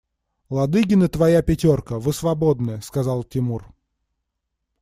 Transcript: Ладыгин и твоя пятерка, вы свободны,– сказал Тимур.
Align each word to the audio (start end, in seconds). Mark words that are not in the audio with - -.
Ладыгин 0.49 1.03
и 1.03 1.07
твоя 1.07 1.43
пятерка, 1.43 1.99
вы 1.99 2.11
свободны,– 2.13 2.81
сказал 2.81 3.23
Тимур. 3.23 3.71